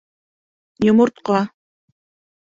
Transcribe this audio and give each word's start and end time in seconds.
Йомортҡа 0.87 1.37